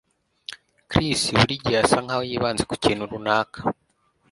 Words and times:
Chris 0.89 1.21
buri 1.37 1.53
gihe 1.63 1.77
asa 1.83 1.97
nkaho 2.03 2.23
yibanze 2.29 2.63
kukintu 2.69 3.09
runaka 3.11 3.59